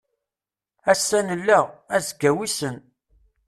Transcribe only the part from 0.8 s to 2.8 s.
Ass-a nella, azekka wissen.